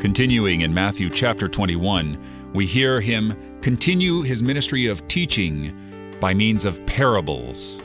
Continuing 0.00 0.62
in 0.62 0.72
Matthew 0.72 1.10
chapter 1.10 1.46
21, 1.46 2.16
we 2.54 2.64
hear 2.64 3.02
him 3.02 3.36
continue 3.60 4.22
his 4.22 4.42
ministry 4.42 4.86
of 4.86 5.06
teaching 5.08 5.76
by 6.18 6.32
means 6.32 6.64
of 6.64 6.84
parables. 6.86 7.78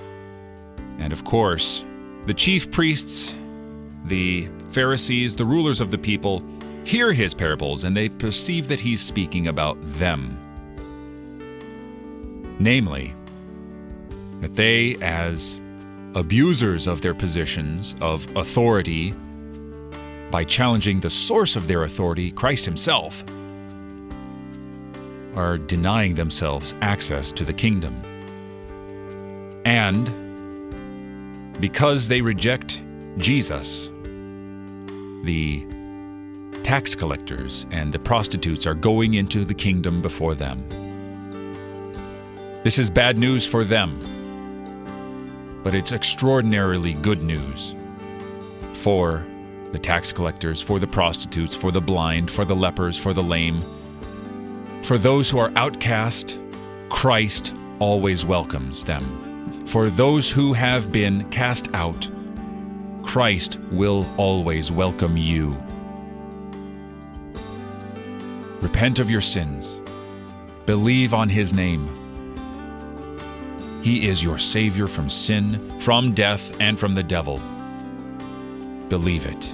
And 0.98 1.12
of 1.12 1.26
course, 1.26 1.84
the 2.26 2.34
chief 2.34 2.72
priests, 2.72 3.36
the 4.06 4.48
Pharisees, 4.70 5.36
the 5.36 5.44
rulers 5.44 5.82
of 5.82 5.92
the 5.92 5.98
people, 5.98 6.42
hear 6.86 7.12
his 7.12 7.34
parables 7.34 7.84
and 7.84 7.98
they 7.98 8.08
perceive 8.08 8.70
that 8.70 8.80
he's 8.80 9.02
speaking 9.02 9.50
about 9.50 9.76
them. 9.82 10.40
Namely, 12.60 13.14
that 14.40 14.56
they, 14.56 14.96
as 15.02 15.60
abusers 16.14 16.88
of 16.88 17.02
their 17.02 17.14
positions 17.14 17.94
of 18.00 18.26
authority, 18.38 19.14
by 20.36 20.44
challenging 20.44 21.00
the 21.00 21.10
source 21.10 21.56
of 21.56 21.66
their 21.66 21.84
authority, 21.84 22.30
Christ 22.30 22.66
Himself, 22.66 23.24
are 25.34 25.58
denying 25.58 26.14
themselves 26.16 26.76
access 26.82 27.32
to 27.32 27.46
the 27.46 27.54
kingdom. 27.54 27.96
And 29.64 30.12
because 31.62 32.10
they 32.10 32.20
reject 32.20 32.84
Jesus, 33.18 33.90
the 35.24 35.66
tax 36.64 36.96
collectors 36.96 37.66
and 37.72 37.94
the 37.94 38.00
prostitutes 38.00 38.68
are 38.68 38.76
going 38.76 39.14
into 39.14 39.46
the 39.46 39.54
kingdom 39.54 40.02
before 40.02 40.36
them. 40.36 40.68
This 42.66 42.78
is 42.78 42.90
bad 42.90 43.18
news 43.18 43.48
for 43.48 43.64
them, 43.64 44.02
but 45.64 45.74
it's 45.74 45.94
extraordinarily 45.94 46.92
good 46.96 47.24
news 47.24 47.74
for 48.74 49.26
the 49.76 49.82
tax 49.82 50.14
collectors, 50.14 50.62
for 50.62 50.80
the 50.80 50.88
prostitutes, 50.88 51.54
for 51.54 51.70
the 51.70 51.82
blind, 51.82 52.32
for 52.32 52.46
the 52.46 52.56
lepers, 52.56 52.98
for 52.98 53.12
the 53.12 53.22
lame. 53.22 53.62
For 54.84 54.98
those 54.98 55.30
who 55.30 55.38
are 55.38 55.52
outcast, 55.58 56.40
Christ 56.88 57.54
always 57.80 58.26
welcomes 58.26 58.86
them. 58.86 59.66
For 59.66 59.90
those 59.90 60.32
who 60.32 60.54
have 60.54 60.94
been 60.94 61.30
cast 61.30 61.68
out, 61.74 62.10
Christ 63.04 63.60
will 63.70 64.10
always 64.16 64.72
welcome 64.72 65.18
you. 65.18 65.58
Repent 68.62 69.00
of 69.00 69.10
your 69.10 69.20
sins. 69.20 69.82
Believe 70.66 71.14
on 71.14 71.28
his 71.28 71.54
name. 71.54 71.90
He 73.84 74.08
is 74.08 74.24
your 74.24 74.38
Savior 74.38 74.88
from 74.88 75.10
sin, 75.10 75.82
from 75.82 76.14
death, 76.14 76.56
and 76.62 76.80
from 76.80 76.94
the 76.94 77.04
devil. 77.04 77.42
Believe 78.88 79.26
it. 79.26 79.54